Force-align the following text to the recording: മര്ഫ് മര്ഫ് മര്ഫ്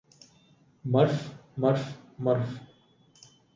മര്ഫ് 0.85 1.21
മര്ഫ് 1.59 1.91
മര്ഫ് 2.19 2.57